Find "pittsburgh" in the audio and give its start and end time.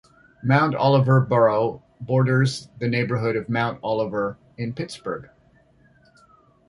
4.73-5.29